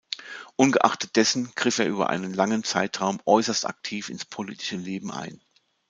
Ungeachtet 0.55 1.15
dessen 1.15 1.51
griff 1.53 1.77
er 1.77 1.85
über 1.87 2.09
einen 2.09 2.33
langen 2.33 2.63
Zeitraum 2.63 3.21
äußerst 3.23 3.67
aktiv 3.67 4.09
ins 4.09 4.25
politische 4.25 4.77
Leben 4.77 5.11
ein. 5.11 5.39